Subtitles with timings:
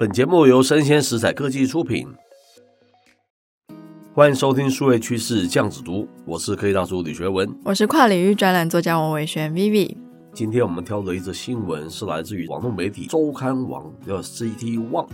[0.00, 2.08] 本节目由生鲜食材科技出品，
[4.14, 9.94] 欢迎收听数位趋势酱子读，我是科技大叔李学文，我是跨领域专栏作家王维轩 Vivi。
[10.32, 15.10] 今天我们挑的一则新闻是来自于网络媒体周刊网，叫 citywant。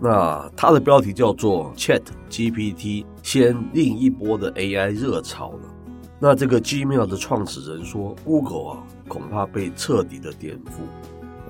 [0.00, 5.74] 那它的标题叫做 Chat GPT 先另一波的 AI 热潮了。
[6.20, 10.84] 那这个 Gmail 的创始人说，Google 啊恐怕被彻底的颠覆。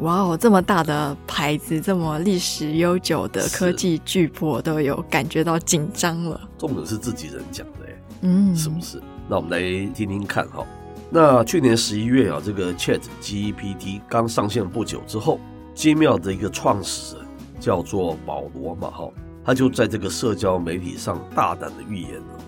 [0.01, 6.41] 哇哦，这么大的牌子，这么历史悠久的科技巨擘，都有感觉到紧张了。
[6.59, 7.87] 重点是自己人讲的，
[8.23, 9.01] 嗯，是不是？
[9.29, 9.61] 那我们来
[9.93, 10.67] 听听看哈。
[11.11, 15.39] 那去年十一月啊，这个 Chat GPT 刚上线不久之后
[15.77, 17.25] ，Gmail 的一个创始人
[17.61, 19.09] 叫做保罗嘛哈，
[19.45, 22.39] 他就在这个社交媒体上大胆的预言了，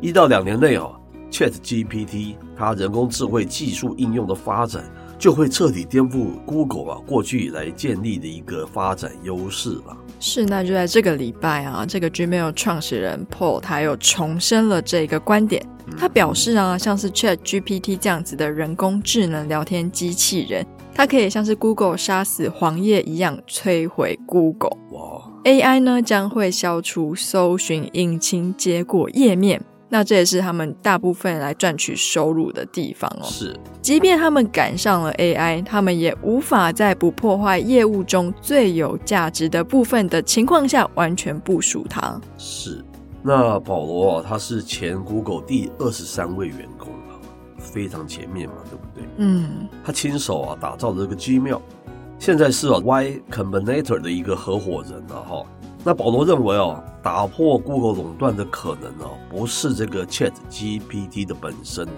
[0.00, 0.90] 一到两年内啊
[1.30, 4.84] ，Chat GPT 它人工智慧技术应用的发展。
[5.22, 9.96] 就会彻底颠覆 Google 啊过去以来建立的一个发展优势了。
[10.18, 15.64] 是，那就在这个礼拜啊，这个 Gmail 创始人 Paul 他又重申了这个观点。
[15.96, 24.76] 他表示啊，像是 Chat GPT 这样子的人工智能聊天机器人，它可以像是 Google 杀死黄页一样摧毁 Google。
[24.90, 29.62] 哇，AI 呢将会消除搜寻引擎结果页面。
[29.94, 33.24] 那这也是他们大部分来赚取收入的地方哦。
[33.24, 42.18] 是，即便他们赶上了 AI，他们也无法在不破坏业务中最有价值的部分的情况下完全部署它。
[42.38, 42.82] 是，
[43.22, 47.20] 那保罗啊，他是前 Google 第二十三位员工啊，
[47.58, 49.06] 非常前面嘛，对不对？
[49.18, 51.60] 嗯，他亲手啊打造了这个 Gmail，
[52.18, 55.44] 现在是啊 Y Combinator 的一个合伙人了哈。
[55.84, 61.88] 那保罗认为哦，打破 Google 垄断的可能哦，不是这个 Chat GPT 的本身，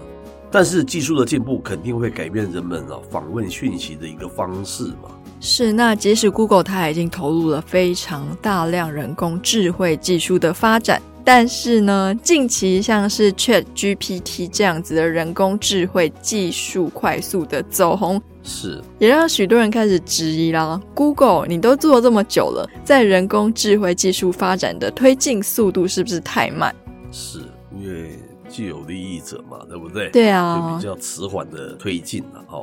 [0.49, 5.11] 但是技术的进步肯定会改变人们哦访问讯息的一个方式嘛。
[5.39, 10.99] 是，那即使 Google 它已经投入了非常大量人工智慧技术的发展。
[11.25, 20.79] 但是呢，近期像是 Chat GPT 这样子的人工智慧技术快速的走红，是也让许多人开始质疑啦。
[20.93, 26.73] Google，你都做这么久了，在人工智慧技术发展的推进速度是不是太慢？
[27.11, 27.39] 是
[27.75, 30.11] 因为既有利益者嘛，对不对？
[30.11, 32.61] 对啊，就比较迟缓的推进了哈。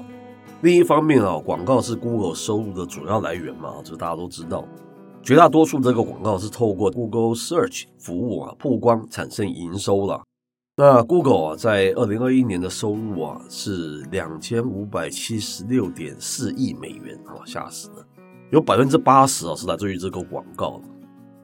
[0.60, 4.64] 另一方面啊，广告是 Google 收入的主要来源嘛，这大家都知道。
[5.22, 10.20] 绝大多数这个广告是透过 Google Search 服务啊曝光产生营收了。
[10.76, 18.04] 那 Google 啊在二零二一年的收入啊是两千五百七十六点四亿美元啊，吓死了！
[18.50, 20.80] 有百分之八十啊是来自于这个广告。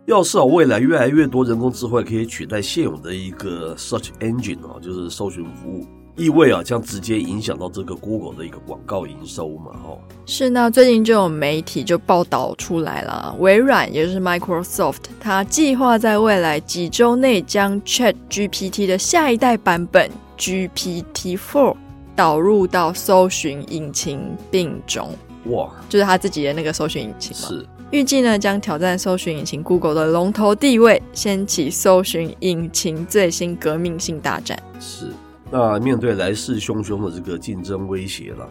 [0.07, 5.87] 要是啊未来越来越多人工智慧可以取代现有的一个 Search Engine 啊，就是搜寻服务。
[6.19, 9.97] 意味啊，将直接影响到这个 Google 的一个广告营收嘛，哦。
[10.27, 21.77] 是，那最近就有媒体就报道出来了，微软也就是 Microsoft，它计划在未来几周内将 Chat GPT 的下一代版本 GPT Four
[22.17, 25.09] 导入到搜寻引擎并中。
[25.45, 27.49] 哇，就是他自己的那个搜寻引擎嘛。
[27.49, 34.61] 是，预计呢将挑战搜寻引擎 Google 的龙头地位，掀起搜寻引擎最新革命性大战。
[34.81, 35.13] 是。
[35.51, 38.49] 那面对来势汹汹的这个竞争威胁了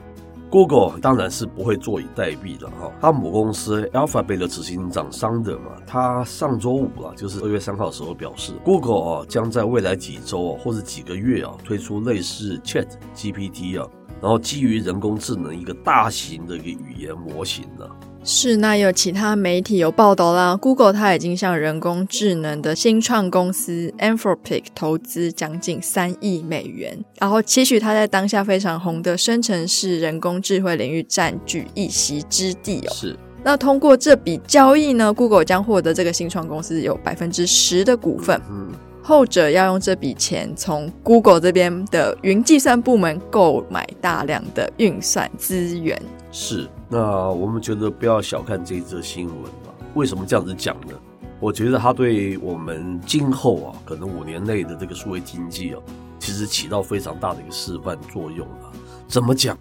[0.50, 2.92] ，Google 当然是不会坐以待毙的哈。
[3.00, 13.88] 他母公司 Alphabet 的执行长桑德嘛，他上周五啊，就是二月三号的时候表示，Google 啊将在未来几周啊或者几个月啊推出类似 Chat GPT 啊，
[14.22, 17.86] 然后基于人工智能一个大型的一个语言模型呢。
[18.30, 32.94] 是，那有其他媒体有报道啦，Google 它已经向人工智能的新创公司 Anthropic 投资将近三亿美元，然后期许它在当下非常红的生成式人工智慧领域占据一席之地哦。
[32.94, 38.68] 是，那通过这笔交易呢，Google 将获得这个新创公司有百分之十的股份，嗯，
[39.02, 45.98] 后者要用这笔钱从 Google 这边的云计算部门购买大量的运算资源。
[46.30, 46.68] 是。
[46.90, 49.74] 那我们觉得不要小看这一则新闻嘛？
[49.94, 50.94] 为什么这样子讲呢？
[51.40, 55.82] 我觉得它对我们今后啊，可能五年内的这个数位经济啊，
[56.18, 58.72] 其实起到非常大的一个示范作用啊。
[59.08, 59.58] 怎么讲？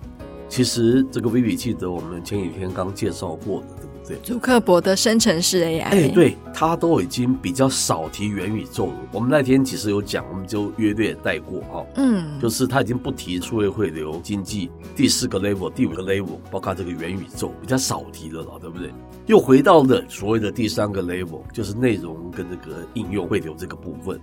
[0.49, 3.76] 其实这个 Vivi 记得我们前几天刚介绍过的。
[4.07, 8.95] 对，祖克伯的生成式 AI，哎，对，他都已经比较少提元宇宙了。
[9.13, 18.91] 我们那天其实有讲，我们就约略带过哈，嗯，就是他已经不提数位汇流经济第四个 level、第五个 level，包括这个元宇宙，比较少提了了，对不对？
[19.27, 24.21] 又回到了所谓的第三个 level，就是内容跟这个应用汇流这个部分。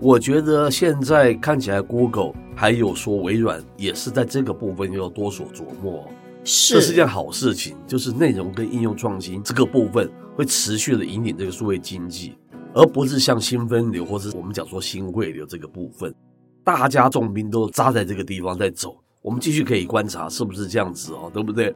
[0.00, 6.06] 我觉得现在看起来，Google 还有说微软也是在这个部分要多所琢磨。
[6.44, 12.36] 是，这是件好事情，就是内容跟应用创新这个部分会持续的引领这个数位经济，
[12.74, 16.14] 而不是像新分流或是我们讲说新汇流这个部分，
[16.62, 18.96] 大家重兵都扎在这个地方在走。
[19.22, 21.74] 我们继续可以观察是不是这样子哦，对不对？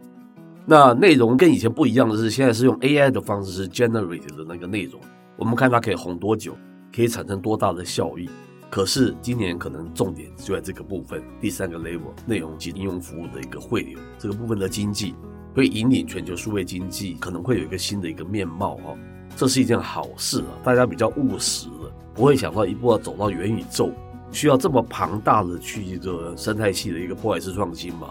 [0.67, 5.01] 那内容跟以前不一样的是，现在是用 AI 的方式是 generate 的那个内容，
[5.39, 6.55] 我们看它可以红多久，
[6.95, 8.29] 可以产生多大的效益。
[8.71, 15.15] 可是今年可能重点就在这个部分，第三个 level 内容及应用服务的一个汇流，这个部分的经济
[15.55, 18.95] 会引领全球数位经济，可能会有一个新的一个面貌哈，
[19.35, 23.91] 这是一件好事啊，大家比较务实了，不会想到一步要走到元宇宙，
[24.31, 28.11] 需要这么庞大的去一个生态系的一个破坏式创新嘛。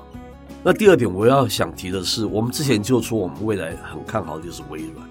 [0.64, 5.08] 那第二点我要想提的是，我们之前就说我们未来很看好的就是微软，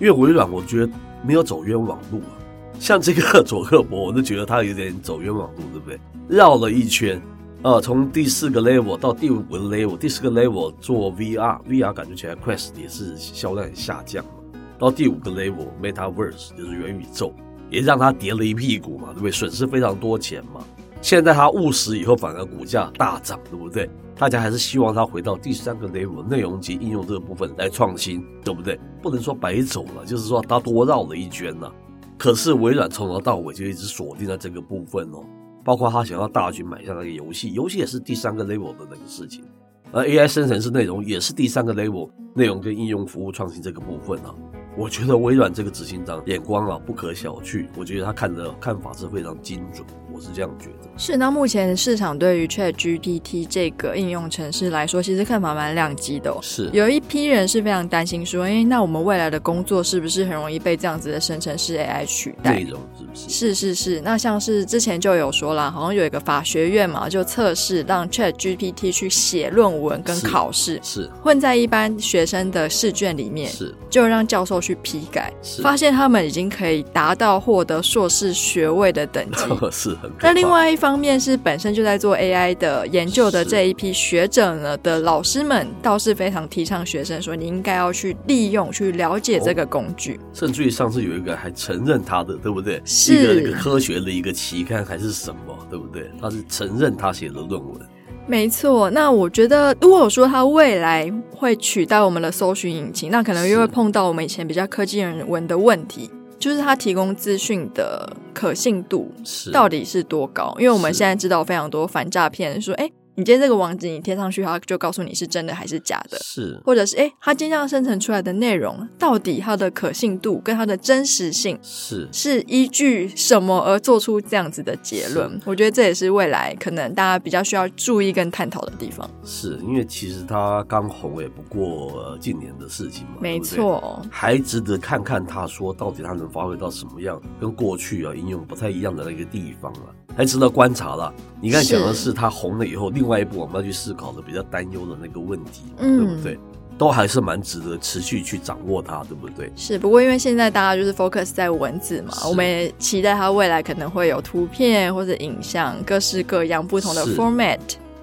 [0.00, 2.32] 因为微软我觉得没有走冤枉路啊。
[2.78, 5.98] 像这个佐克伯，我都觉得他有点走冤枉路，对不对？
[6.28, 7.20] 绕了一圈，
[7.62, 14.30] 呃，从第四个 level 到第五个 level，第四个 level 做 VR，VR 感觉起来 Quest 也是销量下降了。
[14.78, 17.32] 到第五个 level Metaverse 就是元宇宙，
[17.70, 19.30] 也让他跌了一屁股嘛，对不对？
[19.30, 20.60] 损失非常多钱嘛。
[21.00, 23.88] 现在他务实以后，反而股价大涨，对不对？
[24.18, 28.78] 大家还是希望他回到第三个 level 内容及应用这个部分来创新，对不对？
[29.02, 31.70] 不能说白走了，就是说他多绕了一圈呢。
[32.18, 35.24] 可是微软从头到尾就一直锁定在这个部分哦，
[35.64, 39.44] 包括他想要大举买下那个游戏，游戏也是第三个 level 的那个事情，
[39.92, 44.34] 而 AI 生成式内容也是第三个 level 内容跟应用服务创新这个部分啊。
[44.78, 49.86] 我觉得微软这个执行长眼光啊不可小觑，我觉得他看的看法是非常精准，
[50.16, 50.88] 我是这样觉得。
[50.96, 56.38] 是，那目前市场对于 ChatGPT 这个应用程式来说，其实看法蛮两极的哦。
[56.40, 62.54] 是，有一批人是非常担心说，哎，那我们未来的工作是不是很容易被这样子的生成式 AI 取代？
[62.54, 63.28] 内容是不是？
[63.28, 64.00] 是是是。
[64.00, 75.30] 那像是之前就有说了，好像有一个法学院嘛，就测试让 ChatGPT 去写论文跟考试，是混在一般学生的试卷里面，是就让教授去批改。
[75.62, 80.16] 发现他们已经可以达到获得硕士学位的等级， 是很。
[80.22, 90.14] 那另外一方面是本身就在做 AI 的研究的这一批学者呢的老师们，倒是非常提倡学生说，你应该要去利用、去了解这个工具。
[90.14, 92.80] 哦、甚至于上次有一个还承认他的，对不对？
[92.84, 96.10] 是一个科学的一个期刊还是什么，对不对？
[96.20, 97.80] 他是承认他写的论文。
[98.28, 109.12] 没错，那我觉得，如果说它未来会取代我们的搜寻引擎，那可能又会碰到我们以前比较科技人文的问题，就是他提供资讯的可信度
[109.52, 110.54] 到底是多高？
[110.58, 112.90] 因为我们现在知道非常多反诈骗，说，哎。
[113.18, 125.40] 你今天这个网址你贴上去，它就告诉你是真的还是假的，是，或者是哎，它今天要生成出来的内容，到底它的可信度跟它的真实性是是依据什么而做出这样子的结论？
[125.46, 129.10] 我觉得这也是未来可能大家比较需要注意跟探讨的地方。
[129.24, 134.12] 是因为其实它刚红也不过近年的事情嘛，没错，对对？
[134.12, 139.88] 还值得看看它说到底它能发挥到什么样，跟过去啊应用不太一样的那个地方啊。
[140.16, 141.12] 还值得观察了。
[141.40, 146.38] 你刚才讲的是他红了以后，另外一部我们要去思考的比较担忧的那个问题，嗯、对不对？
[146.78, 149.50] 都还是蛮值得持续去掌握它，对不对？
[149.56, 149.78] 是。
[149.78, 157.58] 不过因为现在大家就是 focus 在文字嘛，我们也期待它未来可能会有图片或者影像，各式各样不同的 format，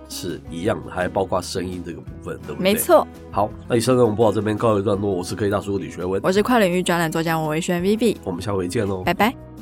[0.10, 2.74] 是，是一样的，还包括声音这个部分，对不对？
[2.74, 3.08] 没错。
[3.30, 5.12] 好，那以上呢，我们播到这边告一段落。
[5.12, 9.53] 我是科技大叔李学文，我是跨领域专栏作家王维轩 Vivi，我们下回见喽，拜拜。